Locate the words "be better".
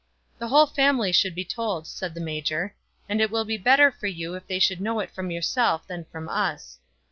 3.45-3.91